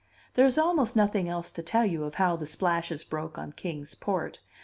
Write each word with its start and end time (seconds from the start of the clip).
There 0.33 0.47
is 0.47 0.57
almost 0.57 0.95
nothing 0.95 1.29
else 1.29 1.51
to 1.51 1.61
tell 1.61 1.85
you 1.85 2.05
of 2.05 2.15
how 2.15 2.35
the 2.35 2.47
splashes 2.47 3.03
broke 3.03 3.37
on 3.37 3.51
Kings 3.51 3.93
Port. 3.93 4.39